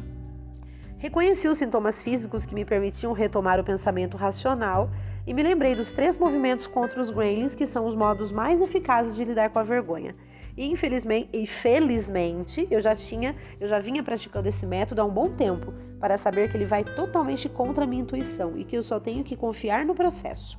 Reconheci 0.97 1.47
os 1.47 1.59
sintomas 1.59 2.03
físicos 2.03 2.47
que 2.47 2.55
me 2.55 2.65
permitiam 2.65 3.13
retomar 3.13 3.61
o 3.61 3.65
pensamento 3.65 4.17
racional 4.17 4.89
e 5.27 5.35
me 5.35 5.43
lembrei 5.43 5.75
dos 5.75 5.93
três 5.93 6.17
movimentos 6.17 6.67
contra 6.67 7.03
os 7.03 7.11
Gremlins, 7.11 7.55
que 7.55 7.67
são 7.67 7.87
os 7.87 7.95
modos 7.95 8.33
mais 8.33 8.59
eficazes 8.63 9.15
de 9.15 9.25
lidar 9.25 9.51
com 9.51 9.59
a 9.59 9.63
vergonha. 9.63 10.15
E 10.57 10.67
infelizmente, 10.67 11.29
e 11.33 11.47
felizmente, 11.47 12.67
eu 12.71 12.81
já 12.81 12.95
tinha, 12.95 13.35
eu 13.61 13.67
já 13.67 13.81
vinha 13.81 14.03
praticando 14.03 14.49
esse 14.49 14.65
método 14.65 15.01
há 15.01 15.05
um 15.05 15.11
bom 15.11 15.31
tempo, 15.31 15.75
para 15.99 16.19
saber 16.19 16.51
que 16.51 16.57
ele 16.57 16.67
vai 16.67 16.85
totalmente 16.85 17.49
contra 17.49 17.85
a 17.85 17.87
minha 17.87 18.03
intuição 18.03 18.57
e 18.59 18.65
que 18.65 18.77
eu 18.77 18.83
só 18.83 19.01
tenho 19.01 19.25
que 19.25 19.37
confiar 19.37 19.85
no 19.85 19.95
processo. 19.95 20.59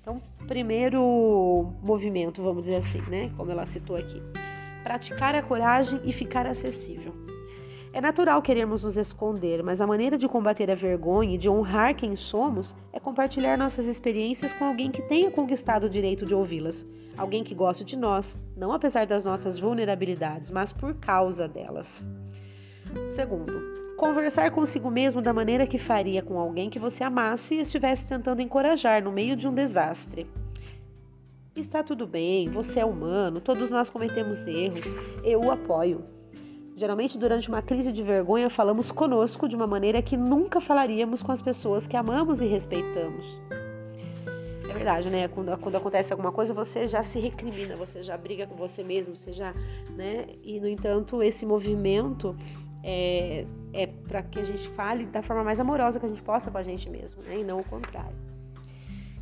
Então, 0.00 0.22
primeiro 0.46 1.72
movimento, 1.82 2.40
vamos 2.40 2.62
dizer 2.62 2.76
assim, 2.76 3.02
né, 3.10 3.30
como 3.36 3.50
ela 3.50 3.66
citou 3.66 3.96
aqui. 3.96 4.22
Praticar 4.84 5.34
a 5.34 5.42
coragem 5.42 6.00
e 6.04 6.12
ficar 6.12 6.46
acessível. 6.46 7.12
É 7.96 8.00
natural 8.02 8.42
querermos 8.42 8.84
nos 8.84 8.98
esconder, 8.98 9.62
mas 9.62 9.80
a 9.80 9.86
maneira 9.86 10.18
de 10.18 10.28
combater 10.28 10.70
a 10.70 10.74
vergonha 10.74 11.34
e 11.34 11.38
de 11.38 11.48
honrar 11.48 11.96
quem 11.96 12.14
somos 12.14 12.76
é 12.92 13.00
compartilhar 13.00 13.56
nossas 13.56 13.86
experiências 13.86 14.52
com 14.52 14.66
alguém 14.66 14.90
que 14.90 15.00
tenha 15.00 15.30
conquistado 15.30 15.84
o 15.84 15.88
direito 15.88 16.26
de 16.26 16.34
ouvi-las. 16.34 16.86
Alguém 17.16 17.42
que 17.42 17.54
goste 17.54 17.86
de 17.86 17.96
nós, 17.96 18.38
não 18.54 18.70
apesar 18.70 19.06
das 19.06 19.24
nossas 19.24 19.58
vulnerabilidades, 19.58 20.50
mas 20.50 20.72
por 20.72 20.92
causa 20.96 21.48
delas. 21.48 22.04
Segundo, 23.14 23.62
conversar 23.96 24.50
consigo 24.50 24.90
mesmo 24.90 25.22
da 25.22 25.32
maneira 25.32 25.66
que 25.66 25.78
faria 25.78 26.20
com 26.20 26.38
alguém 26.38 26.68
que 26.68 26.78
você 26.78 27.02
amasse 27.02 27.54
e 27.54 27.60
estivesse 27.60 28.06
tentando 28.06 28.42
encorajar 28.42 29.02
no 29.02 29.10
meio 29.10 29.34
de 29.34 29.48
um 29.48 29.54
desastre. 29.54 30.26
Está 31.56 31.82
tudo 31.82 32.06
bem, 32.06 32.44
você 32.44 32.80
é 32.80 32.84
humano, 32.84 33.40
todos 33.40 33.70
nós 33.70 33.88
cometemos 33.88 34.46
erros, 34.46 34.84
eu 35.24 35.40
o 35.40 35.50
apoio. 35.50 36.14
Geralmente, 36.76 37.16
durante 37.16 37.48
uma 37.48 37.62
crise 37.62 37.90
de 37.90 38.02
vergonha, 38.02 38.50
falamos 38.50 38.92
conosco 38.92 39.48
de 39.48 39.56
uma 39.56 39.66
maneira 39.66 40.02
que 40.02 40.14
nunca 40.14 40.60
falaríamos 40.60 41.22
com 41.22 41.32
as 41.32 41.40
pessoas 41.40 41.86
que 41.86 41.96
amamos 41.96 42.42
e 42.42 42.46
respeitamos. 42.46 43.40
É 44.68 44.72
verdade, 44.74 45.08
né? 45.08 45.26
Quando, 45.26 45.56
quando 45.56 45.74
acontece 45.76 46.12
alguma 46.12 46.30
coisa, 46.30 46.52
você 46.52 46.86
já 46.86 47.02
se 47.02 47.18
recrimina, 47.18 47.74
você 47.76 48.02
já 48.02 48.14
briga 48.18 48.46
com 48.46 48.56
você 48.56 48.84
mesmo, 48.84 49.16
você 49.16 49.32
já, 49.32 49.54
né? 49.94 50.26
E 50.42 50.60
no 50.60 50.68
entanto, 50.68 51.22
esse 51.22 51.46
movimento 51.46 52.36
é, 52.84 53.46
é 53.72 53.86
para 53.86 54.22
que 54.22 54.38
a 54.38 54.44
gente 54.44 54.68
fale 54.68 55.06
da 55.06 55.22
forma 55.22 55.42
mais 55.42 55.58
amorosa 55.58 55.98
que 55.98 56.04
a 56.04 56.10
gente 56.10 56.22
possa 56.22 56.50
com 56.50 56.58
a 56.58 56.62
gente 56.62 56.90
mesmo, 56.90 57.22
né? 57.22 57.38
E 57.38 57.42
não 57.42 57.60
o 57.60 57.64
contrário. 57.64 58.18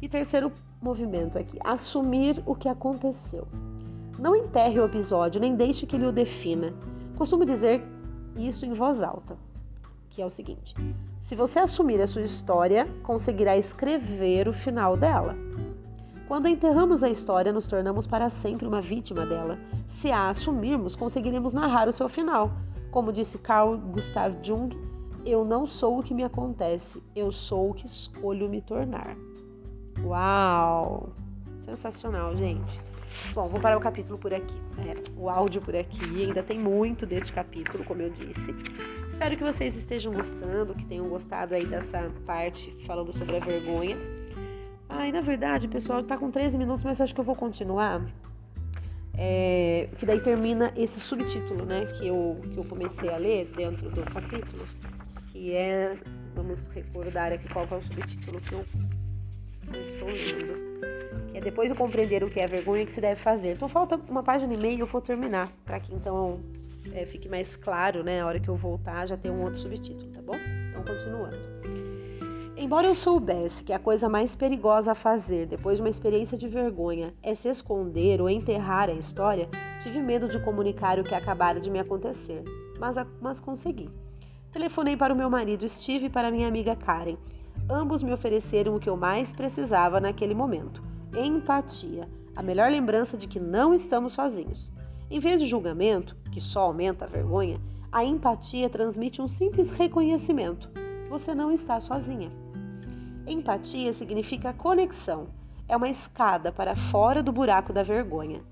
E 0.03 0.09
terceiro 0.09 0.51
movimento 0.83 1.39
aqui, 1.39 1.57
assumir 1.63 2.43
o 2.47 2.57
que 2.57 2.69
aconteceu. 2.69 3.47
Não 4.19 4.35
enterre 4.35 4.81
o 4.81 4.85
episódio, 4.85 5.41
nem 5.41 5.55
deixe 5.55 5.87
que 5.87 5.95
ele 5.95 6.07
o 6.07 6.13
defina. 6.13 6.75
Costumo 7.17 7.45
dizer 7.47 7.83
isso 8.37 8.67
em 8.67 8.75
voz 8.75 9.03
alta, 9.03 9.37
que 10.11 10.21
é 10.21 10.27
o 10.27 10.31
seguinte: 10.31 10.75
se 11.23 11.37
você 11.37 11.59
assumir 11.59 12.01
a 12.01 12.07
sua 12.07 12.23
história, 12.23 12.87
conseguirá 13.03 13.57
escrever 13.57 14.49
o 14.49 14.53
final 14.53 14.97
dela. 14.97 15.37
Quando 16.27 16.49
enterramos 16.49 17.03
a 17.03 17.09
história, 17.09 17.53
nos 17.53 17.67
tornamos 17.67 18.07
para 18.07 18.31
sempre 18.31 18.67
uma 18.67 18.81
vítima 18.81 19.25
dela. 19.25 19.59
Se 19.87 20.11
a 20.11 20.31
assumirmos, 20.31 20.97
conseguiremos 20.97 21.53
narrar 21.53 21.89
o 21.89 21.93
seu 21.93 22.09
final. 22.09 22.51
Como 22.91 23.13
disse 23.13 23.39
Carl 23.39 23.77
Gustav 23.77 24.35
Jung, 24.43 24.77
eu 25.25 25.45
não 25.45 25.67
sou 25.67 25.99
o 25.99 26.03
que 26.03 26.15
me 26.15 26.25
acontece, 26.25 27.03
eu 27.15 27.31
sou 27.31 27.71
o 27.71 27.75
que 27.75 27.87
escolho 27.87 28.49
me 28.49 28.61
tornar. 28.61 29.17
Uau! 30.03 31.11
Sensacional, 31.63 32.37
gente. 32.37 32.81
Bom, 33.35 33.49
vou 33.49 33.61
parar 33.61 33.77
o 33.77 33.81
capítulo 33.81 34.19
por 34.19 34.33
aqui, 34.33 34.57
é, 34.79 34.95
o 35.17 35.29
áudio 35.29 35.61
por 35.61 35.75
aqui. 35.75 36.25
Ainda 36.25 36.43
tem 36.43 36.59
muito 36.59 37.07
deste 37.07 37.33
capítulo, 37.33 37.85
como 37.85 38.03
eu 38.03 38.11
disse. 38.11 38.55
Espero 39.09 39.37
que 39.37 39.45
vocês 39.45 39.77
estejam 39.77 40.13
gostando, 40.13 40.75
que 40.75 40.85
tenham 40.87 41.09
gostado 41.09 41.55
aí 41.55 41.65
dessa 41.65 42.11
parte 42.27 42.75
falando 42.87 43.13
sobre 43.13 43.37
a 43.37 43.41
vergonha. 43.41 43.97
E 45.07 45.13
na 45.13 45.21
verdade, 45.21 45.67
pessoal, 45.69 46.03
tá 46.03 46.17
com 46.17 46.31
13 46.31 46.57
minutos, 46.57 46.85
mas 46.85 47.01
acho 47.01 47.15
que 47.15 47.21
eu 47.21 47.25
vou 47.25 47.35
continuar. 47.35 48.05
É, 49.17 49.89
que 49.99 50.07
daí 50.07 50.21
termina 50.21 50.73
esse 50.77 50.99
subtítulo, 50.99 51.65
né? 51.65 51.87
Que 51.87 52.09
eu, 52.09 52.41
que 52.53 52.57
eu 52.57 52.65
comecei 52.65 53.09
a 53.11 53.17
ler 53.17 53.51
dentro 53.57 53.91
do 53.91 54.03
capítulo. 54.03 54.67
Que 55.29 55.53
é. 55.55 55.97
Vamos 56.35 56.67
recordar 56.69 57.33
aqui 57.33 57.49
qual 57.53 57.67
é 57.71 57.75
o 57.75 57.81
subtítulo 57.81 58.41
que 58.41 58.53
eu, 58.53 58.65
eu 59.73 59.83
estou 59.83 60.09
lendo 60.09 60.74
é 61.35 61.41
depois 61.41 61.69
de 61.69 61.77
compreender 61.77 62.23
o 62.23 62.31
que 62.31 62.39
é 62.39 62.47
vergonha 62.47 62.87
que 62.87 62.93
se 62.93 63.01
deve 63.01 63.21
fazer. 63.21 63.53
Então 63.53 63.69
falta 63.69 64.01
uma 64.09 64.23
página 64.23 64.55
e 64.55 64.57
meia 64.57 64.79
eu 64.79 64.87
vou 64.87 65.01
terminar, 65.01 65.53
para 65.65 65.81
que 65.81 65.93
então 65.93 66.39
é, 66.93 67.05
fique 67.05 67.29
mais 67.29 67.57
claro, 67.57 68.05
né? 68.05 68.21
A 68.21 68.27
hora 68.27 68.39
que 68.39 68.49
eu 68.49 68.55
voltar 68.55 69.07
já 69.07 69.17
tem 69.17 69.31
um 69.31 69.43
outro 69.43 69.59
subtítulo, 69.59 70.11
tá 70.13 70.23
bom? 70.23 70.37
Então 70.71 70.85
continuando. 70.85 71.37
Embora 72.57 72.87
eu 72.87 72.95
soubesse 72.95 73.65
que 73.65 73.73
a 73.73 73.81
coisa 73.81 74.09
mais 74.09 74.37
perigosa 74.37 74.93
a 74.93 74.95
fazer 74.95 75.47
depois 75.47 75.77
de 75.77 75.83
uma 75.83 75.91
experiência 75.91 76.39
de 76.39 76.47
vergonha 76.47 77.13
é 77.21 77.35
se 77.35 77.49
esconder 77.49 78.21
ou 78.21 78.31
enterrar 78.31 78.89
a 78.89 78.95
história, 78.95 79.49
tive 79.83 80.01
medo 80.01 80.29
de 80.29 80.39
comunicar 80.39 81.01
o 81.01 81.05
que 81.05 81.17
acabara 81.17 81.59
de 81.59 81.69
me 81.69 81.81
acontecer, 81.81 82.45
mas, 82.79 82.95
mas 83.21 83.41
consegui. 83.41 83.91
Telefonei 84.53 84.97
para 84.97 85.13
o 85.13 85.17
meu 85.17 85.29
marido 85.29 85.69
Steve 85.69 86.07
e 86.07 86.11
para 86.11 86.31
minha 86.31 86.47
amiga 86.47 86.77
Karen. 86.77 87.17
Ambos 87.69 88.05
me 88.05 88.13
ofereceram 88.13 88.77
o 88.77 88.81
que 88.81 88.89
eu 88.89 88.97
mais 88.97 89.33
precisava 89.33 90.01
naquele 90.01 90.35
momento 90.35 90.94
empatia, 91.17 92.09
a 92.35 92.43
melhor 92.43 92.71
lembrança 92.71 93.17
de 93.17 93.29
que 93.29 93.39
não 93.39 93.73
estamos 93.73 94.15
sozinhos. 94.15 94.73
Em 95.11 95.21
vez 95.21 95.41
de 95.41 95.47
julgamento, 95.47 96.17
que 96.33 96.41
só 96.41 96.63
aumenta 96.63 97.05
a 97.05 97.09
vergonha, 97.09 97.61
a 97.93 98.05
empatia 98.05 98.69
transmite 98.69 99.23
um 99.23 99.29
simples 99.29 99.71
reconhecimento. 99.71 100.69
Você 101.09 101.35
não 101.35 101.53
está 101.53 101.79
sozinha. 101.79 102.31
Empatia 103.27 103.93
significa 103.93 104.53
conexão. 104.53 105.29
é 105.69 105.77
uma 105.77 105.89
escada 105.89 106.53
para 106.53 106.77
fora 106.91 107.23
do 107.23 107.33
buraco 107.33 107.73
da 107.73 107.83
vergonha. 107.83 108.43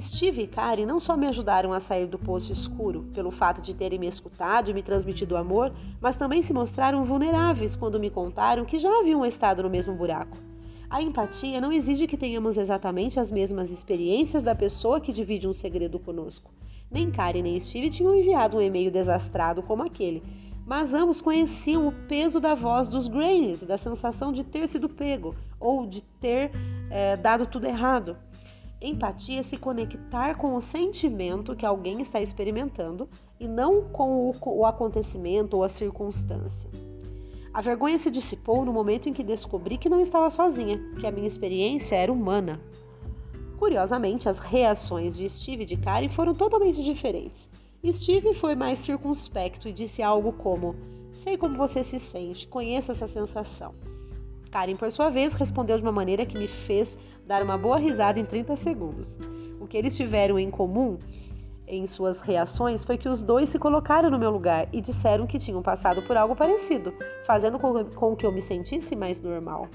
Steve 0.00 0.42
e 0.42 0.46
Karen 0.46 0.86
não 0.86 1.00
só 1.00 1.16
me 1.16 1.26
ajudaram 1.26 1.72
a 1.72 1.80
sair 1.80 2.06
do 2.06 2.18
poço 2.18 2.52
escuro 2.52 3.04
pelo 3.14 3.30
fato 3.30 3.60
de 3.60 3.74
terem 3.74 3.98
me 3.98 4.06
escutado 4.06 4.70
e 4.70 4.74
me 4.74 4.82
transmitido 4.82 5.36
amor, 5.36 5.72
mas 6.00 6.16
também 6.16 6.42
se 6.42 6.52
mostraram 6.52 7.04
vulneráveis 7.04 7.74
quando 7.74 7.98
me 7.98 8.10
contaram 8.10 8.64
que 8.64 8.78
já 8.78 9.00
haviam 9.00 9.26
estado 9.26 9.62
no 9.62 9.68
mesmo 9.70 9.94
buraco. 9.94 10.51
A 10.92 11.00
empatia 11.00 11.58
não 11.58 11.72
exige 11.72 12.06
que 12.06 12.18
tenhamos 12.18 12.58
exatamente 12.58 13.18
as 13.18 13.30
mesmas 13.30 13.70
experiências 13.70 14.42
da 14.42 14.54
pessoa 14.54 15.00
que 15.00 15.10
divide 15.10 15.48
um 15.48 15.52
segredo 15.54 15.98
conosco. 15.98 16.50
Nem 16.90 17.10
Karen 17.10 17.40
nem 17.40 17.58
Steve 17.58 17.88
tinham 17.88 18.14
enviado 18.14 18.58
um 18.58 18.60
e-mail 18.60 18.90
desastrado 18.90 19.62
como 19.62 19.82
aquele, 19.82 20.22
mas 20.66 20.92
ambos 20.92 21.18
conheciam 21.22 21.88
o 21.88 21.92
peso 22.06 22.38
da 22.38 22.54
voz 22.54 22.88
dos 22.88 23.08
Grains, 23.08 23.62
da 23.62 23.78
sensação 23.78 24.32
de 24.32 24.44
ter 24.44 24.68
sido 24.68 24.86
pego 24.86 25.34
ou 25.58 25.86
de 25.86 26.02
ter 26.20 26.50
é, 26.90 27.16
dado 27.16 27.46
tudo 27.46 27.66
errado. 27.66 28.14
Empatia 28.78 29.40
é 29.40 29.42
se 29.42 29.56
conectar 29.56 30.34
com 30.34 30.54
o 30.56 30.60
sentimento 30.60 31.56
que 31.56 31.64
alguém 31.64 32.02
está 32.02 32.20
experimentando 32.20 33.08
e 33.40 33.48
não 33.48 33.84
com 33.84 34.28
o, 34.28 34.34
o 34.58 34.66
acontecimento 34.66 35.56
ou 35.56 35.64
a 35.64 35.70
circunstância. 35.70 36.91
A 37.54 37.60
vergonha 37.60 37.98
se 37.98 38.10
dissipou 38.10 38.64
no 38.64 38.72
momento 38.72 39.08
em 39.08 39.12
que 39.12 39.22
descobri 39.22 39.76
que 39.76 39.88
não 39.88 40.00
estava 40.00 40.30
sozinha, 40.30 40.80
que 40.98 41.06
a 41.06 41.12
minha 41.12 41.26
experiência 41.26 41.96
era 41.96 42.10
humana. 42.10 42.58
Curiosamente, 43.58 44.26
as 44.28 44.38
reações 44.38 45.16
de 45.16 45.28
Steve 45.28 45.64
e 45.64 45.66
de 45.66 45.76
Karen 45.76 46.08
foram 46.08 46.34
totalmente 46.34 46.82
diferentes. 46.82 47.48
Steve 47.92 48.34
foi 48.34 48.54
mais 48.54 48.78
circunspecto 48.78 49.68
e 49.68 49.72
disse 49.72 50.02
algo 50.02 50.32
como: 50.32 50.74
Sei 51.10 51.36
como 51.36 51.56
você 51.56 51.84
se 51.84 51.98
sente, 51.98 52.46
conheço 52.46 52.90
essa 52.90 53.06
sensação. 53.06 53.74
Karen, 54.50 54.76
por 54.76 54.90
sua 54.90 55.10
vez, 55.10 55.34
respondeu 55.34 55.76
de 55.76 55.82
uma 55.82 55.92
maneira 55.92 56.24
que 56.24 56.38
me 56.38 56.48
fez 56.48 56.96
dar 57.26 57.42
uma 57.42 57.58
boa 57.58 57.76
risada 57.76 58.18
em 58.18 58.24
30 58.24 58.56
segundos. 58.56 59.10
O 59.60 59.66
que 59.66 59.76
eles 59.76 59.96
tiveram 59.96 60.38
em 60.38 60.50
comum 60.50 60.96
em 61.66 61.86
suas 61.86 62.20
reações 62.20 62.84
foi 62.84 62.98
que 62.98 63.08
os 63.08 63.22
dois 63.22 63.50
se 63.50 63.58
colocaram 63.58 64.10
no 64.10 64.18
meu 64.18 64.30
lugar 64.30 64.68
e 64.72 64.80
disseram 64.80 65.26
que 65.26 65.38
tinham 65.38 65.62
passado 65.62 66.02
por 66.02 66.16
algo 66.16 66.36
parecido, 66.36 66.92
fazendo 67.24 67.58
com 67.58 68.16
que 68.16 68.26
eu 68.26 68.32
me 68.32 68.42
sentisse 68.42 68.94
mais 68.94 69.22
normal. 69.22 69.68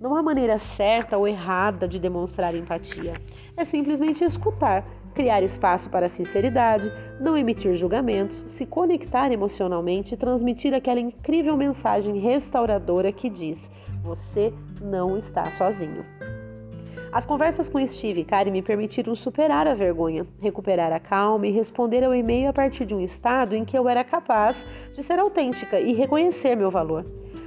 Não 0.00 0.14
há 0.14 0.22
maneira 0.22 0.58
certa 0.58 1.16
ou 1.16 1.26
errada 1.26 1.88
de 1.88 1.98
demonstrar 1.98 2.54
empatia. 2.54 3.14
É 3.56 3.64
simplesmente 3.64 4.22
escutar, 4.22 4.84
criar 5.14 5.42
espaço 5.42 5.88
para 5.88 6.08
sinceridade, 6.08 6.92
não 7.18 7.36
emitir 7.36 7.74
julgamentos, 7.74 8.44
se 8.46 8.66
conectar 8.66 9.32
emocionalmente 9.32 10.12
e 10.12 10.16
transmitir 10.16 10.74
aquela 10.74 11.00
incrível 11.00 11.56
mensagem 11.56 12.18
restauradora 12.18 13.10
que 13.10 13.30
diz: 13.30 13.70
você 14.02 14.52
não 14.82 15.16
está 15.16 15.46
sozinho. 15.46 16.04
As 17.16 17.24
conversas 17.24 17.66
com 17.66 17.84
Steve 17.86 18.20
e 18.20 18.24
Kari 18.26 18.50
me 18.50 18.60
permitiram 18.60 19.14
superar 19.14 19.66
a 19.66 19.72
vergonha, 19.72 20.26
recuperar 20.38 20.92
a 20.92 21.00
calma 21.00 21.46
e 21.46 21.50
responder 21.50 22.04
ao 22.04 22.14
e-mail 22.14 22.50
a 22.50 22.52
partir 22.52 22.84
de 22.84 22.94
um 22.94 23.00
estado 23.00 23.56
em 23.56 23.64
que 23.64 23.74
eu 23.74 23.88
era 23.88 24.04
capaz 24.04 24.66
de 24.92 25.02
ser 25.02 25.18
autêntica 25.18 25.80
e 25.80 25.94
reconhecer 25.94 26.54
meu 26.54 26.70
valor. 26.70 27.06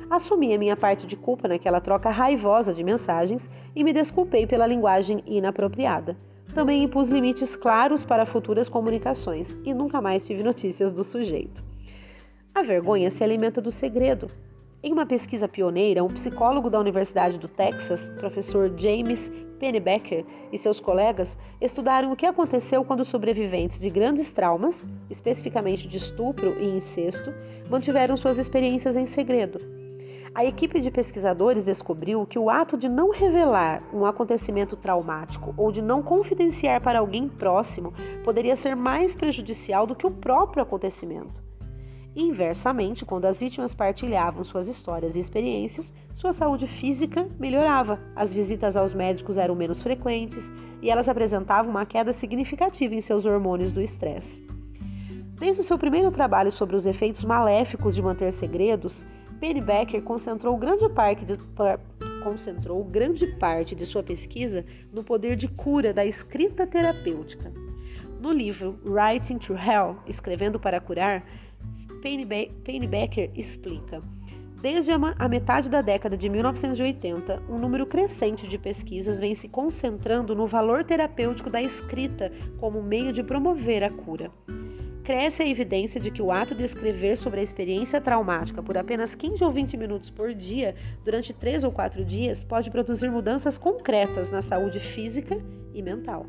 Assumi 0.09 0.55
a 0.55 0.57
minha 0.57 0.75
parte 0.75 1.05
de 1.05 1.15
culpa 1.15 1.47
naquela 1.47 1.79
troca 1.79 2.09
raivosa 2.09 2.73
de 2.73 2.83
mensagens 2.83 3.47
e 3.75 3.83
me 3.83 3.93
desculpei 3.93 4.47
pela 4.47 4.65
linguagem 4.65 5.23
inapropriada. 5.27 6.17
Também 6.51 6.81
impus 6.81 7.07
limites 7.07 7.55
claros 7.55 8.03
para 8.03 8.25
futuras 8.25 8.67
comunicações 8.67 9.55
e 9.63 9.71
nunca 9.71 10.01
mais 10.01 10.25
tive 10.25 10.41
notícias 10.41 10.91
do 10.91 11.03
sujeito. 11.03 11.63
A 12.55 12.63
vergonha 12.63 13.11
se 13.11 13.23
alimenta 13.23 13.61
do 13.61 13.71
segredo, 13.71 14.31
em 14.81 14.93
uma 14.93 15.05
pesquisa 15.05 15.47
pioneira, 15.47 16.03
um 16.03 16.07
psicólogo 16.07 16.69
da 16.69 16.79
Universidade 16.79 17.37
do 17.37 17.47
Texas, 17.47 18.09
professor 18.17 18.71
James 18.77 19.31
Pennebaker, 19.59 20.25
e 20.53 20.57
seus 20.57 20.79
colegas 20.79 21.37
estudaram 21.59 22.11
o 22.11 22.15
que 22.15 22.25
aconteceu 22.25 22.83
quando 22.85 23.03
sobreviventes 23.03 23.79
de 23.79 23.89
grandes 23.89 24.31
traumas, 24.31 24.85
especificamente 25.09 25.87
de 25.87 25.97
estupro 25.97 26.55
e 26.61 26.65
incesto, 26.65 27.33
mantiveram 27.69 28.15
suas 28.15 28.37
experiências 28.37 28.95
em 28.95 29.05
segredo. 29.05 29.59
A 30.33 30.45
equipe 30.45 30.79
de 30.79 30.91
pesquisadores 30.91 31.65
descobriu 31.65 32.25
que 32.25 32.39
o 32.39 32.49
ato 32.49 32.77
de 32.77 32.87
não 32.87 33.09
revelar 33.09 33.83
um 33.93 34.05
acontecimento 34.05 34.77
traumático 34.77 35.53
ou 35.57 35.71
de 35.71 35.81
não 35.81 36.01
confidenciar 36.01 36.79
para 36.81 36.99
alguém 36.99 37.27
próximo 37.27 37.91
poderia 38.23 38.55
ser 38.55 38.75
mais 38.75 39.15
prejudicial 39.15 39.85
do 39.85 39.95
que 39.95 40.07
o 40.07 40.11
próprio 40.11 40.63
acontecimento. 40.63 41.48
Inversamente, 42.15 43.05
quando 43.05 43.25
as 43.25 43.39
vítimas 43.39 43.75
partilhavam 43.75 44.43
suas 44.43 44.67
histórias 44.67 45.15
e 45.15 45.19
experiências, 45.19 45.93
sua 46.11 46.33
saúde 46.33 46.65
física 46.65 47.29
melhorava, 47.39 47.99
as 48.15 48.33
visitas 48.33 48.75
aos 48.75 48.93
médicos 48.93 49.37
eram 49.37 49.55
menos 49.55 49.83
frequentes 49.83 50.51
e 50.81 50.89
elas 50.89 51.07
apresentavam 51.07 51.69
uma 51.69 51.85
queda 51.85 52.11
significativa 52.11 52.95
em 52.95 53.01
seus 53.01 53.25
hormônios 53.25 53.71
do 53.71 53.81
estresse. 53.81 54.43
Desde 55.39 55.61
o 55.61 55.63
seu 55.63 55.77
primeiro 55.77 56.11
trabalho 56.11 56.51
sobre 56.51 56.75
os 56.75 56.85
efeitos 56.85 57.23
maléficos 57.23 57.95
de 57.95 58.01
manter 58.01 58.33
segredos, 58.33 59.05
Penny 59.39 59.61
Becker 59.61 60.01
concentrou 60.01 60.57
grande 60.57 60.89
parte 60.89 61.23
de, 61.23 61.37
concentrou 62.23 62.83
grande 62.83 63.25
parte 63.37 63.73
de 63.73 63.85
sua 63.85 64.03
pesquisa 64.03 64.65
no 64.91 65.03
poder 65.03 65.37
de 65.37 65.47
cura 65.47 65.93
da 65.93 66.05
escrita 66.05 66.67
terapêutica. 66.67 67.53
No 68.19 68.33
livro 68.33 68.77
Writing 68.83 69.37
to 69.37 69.53
Hell, 69.53 69.95
Escrevendo 70.05 70.59
para 70.59 70.81
Curar, 70.81 71.23
Pennebaker 72.01 73.31
explica. 73.35 74.01
Desde 74.61 74.91
a 74.91 75.29
metade 75.29 75.69
da 75.69 75.81
década 75.81 76.17
de 76.17 76.27
1980, 76.27 77.43
um 77.49 77.57
número 77.57 77.85
crescente 77.85 78.45
de 78.45 78.57
pesquisas 78.57 79.17
vem 79.17 79.33
se 79.33 79.47
concentrando 79.47 80.35
no 80.35 80.47
valor 80.47 80.83
terapêutico 80.83 81.49
da 81.49 81.61
escrita 81.61 82.29
como 82.57 82.83
meio 82.83 83.13
de 83.13 83.23
promover 83.23 83.83
a 83.85 83.89
cura. 83.89 84.29
Cresce 85.05 85.41
a 85.41 85.47
evidência 85.47 85.99
de 85.99 86.11
que 86.11 86.21
o 86.21 86.29
ato 86.29 86.53
de 86.53 86.65
escrever 86.65 87.17
sobre 87.17 87.39
a 87.39 87.43
experiência 87.43 88.01
traumática 88.01 88.61
por 88.61 88.77
apenas 88.77 89.15
15 89.15 89.43
ou 89.43 89.51
20 89.51 89.77
minutos 89.77 90.09
por 90.09 90.33
dia, 90.33 90.75
durante 91.05 91.33
3 91.33 91.63
ou 91.63 91.71
4 91.71 92.03
dias, 92.03 92.43
pode 92.43 92.69
produzir 92.69 93.09
mudanças 93.09 93.57
concretas 93.57 94.29
na 94.29 94.41
saúde 94.41 94.79
física 94.79 95.41
e 95.73 95.81
mental. 95.81 96.27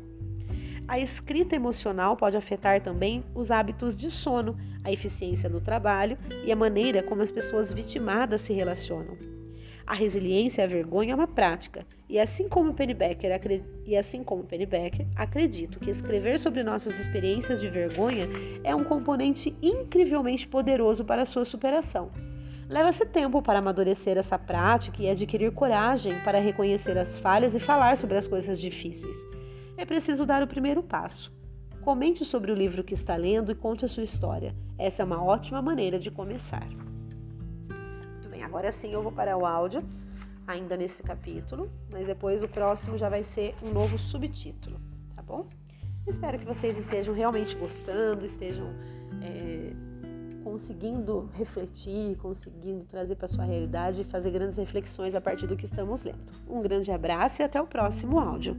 A 0.91 0.99
escrita 0.99 1.55
emocional 1.55 2.17
pode 2.17 2.35
afetar 2.35 2.81
também 2.81 3.23
os 3.33 3.49
hábitos 3.49 3.95
de 3.95 4.11
sono, 4.11 4.57
a 4.83 4.91
eficiência 4.91 5.47
no 5.47 5.61
trabalho 5.61 6.17
e 6.43 6.51
a 6.51 6.55
maneira 6.55 7.01
como 7.01 7.21
as 7.21 7.31
pessoas 7.31 7.73
vitimadas 7.73 8.41
se 8.41 8.51
relacionam. 8.51 9.17
A 9.87 9.95
resiliência 9.95 10.65
a 10.65 10.67
vergonha 10.67 11.13
é 11.13 11.15
uma 11.15 11.29
prática, 11.29 11.85
e 12.09 12.19
assim 12.19 12.49
como 12.49 12.73
Pennebaker, 12.73 13.31
e 13.85 13.95
assim 13.95 14.21
como 14.21 14.43
Pennebaker, 14.43 15.07
acredito 15.15 15.79
que 15.79 15.89
escrever 15.89 16.41
sobre 16.41 16.61
nossas 16.61 16.99
experiências 16.99 17.61
de 17.61 17.69
vergonha 17.69 18.27
é 18.61 18.75
um 18.75 18.83
componente 18.83 19.55
incrivelmente 19.61 20.45
poderoso 20.45 21.05
para 21.05 21.23
sua 21.23 21.45
superação. 21.45 22.11
Leva-se 22.69 23.05
tempo 23.05 23.41
para 23.41 23.59
amadurecer 23.59 24.17
essa 24.17 24.37
prática 24.37 25.01
e 25.01 25.09
adquirir 25.09 25.53
coragem 25.53 26.19
para 26.25 26.41
reconhecer 26.41 26.97
as 26.97 27.17
falhas 27.17 27.55
e 27.55 27.61
falar 27.61 27.97
sobre 27.97 28.17
as 28.17 28.27
coisas 28.27 28.59
difíceis 28.59 29.15
é 29.81 29.85
preciso 29.85 30.27
dar 30.27 30.43
o 30.43 30.47
primeiro 30.47 30.83
passo. 30.83 31.33
Comente 31.81 32.23
sobre 32.23 32.51
o 32.51 32.55
livro 32.55 32.83
que 32.83 32.93
está 32.93 33.15
lendo 33.15 33.51
e 33.51 33.55
conte 33.55 33.83
a 33.83 33.87
sua 33.87 34.03
história. 34.03 34.55
Essa 34.77 35.01
é 35.01 35.05
uma 35.05 35.23
ótima 35.23 35.59
maneira 35.59 35.97
de 35.97 36.11
começar. 36.11 36.67
Muito 36.67 38.29
bem, 38.29 38.43
agora 38.43 38.71
sim 38.71 38.93
eu 38.93 39.01
vou 39.01 39.11
parar 39.11 39.37
o 39.37 39.45
áudio, 39.45 39.81
ainda 40.45 40.77
nesse 40.77 41.01
capítulo, 41.01 41.67
mas 41.91 42.05
depois 42.05 42.43
o 42.43 42.47
próximo 42.47 42.95
já 42.95 43.09
vai 43.09 43.23
ser 43.23 43.55
um 43.63 43.73
novo 43.73 43.97
subtítulo, 43.97 44.79
tá 45.15 45.23
bom? 45.23 45.47
Espero 46.05 46.37
que 46.37 46.45
vocês 46.45 46.77
estejam 46.77 47.15
realmente 47.15 47.55
gostando, 47.55 48.23
estejam 48.23 48.67
é, 49.23 49.73
conseguindo 50.43 51.27
refletir, 51.33 52.17
conseguindo 52.17 52.85
trazer 52.85 53.15
para 53.15 53.27
sua 53.27 53.45
realidade 53.45 54.01
e 54.01 54.03
fazer 54.03 54.29
grandes 54.29 54.59
reflexões 54.59 55.15
a 55.15 55.21
partir 55.21 55.47
do 55.47 55.55
que 55.55 55.65
estamos 55.65 56.03
lendo. 56.03 56.31
Um 56.47 56.61
grande 56.61 56.91
abraço 56.91 57.41
e 57.41 57.43
até 57.43 57.59
o 57.59 57.65
próximo 57.65 58.19
áudio. 58.19 58.55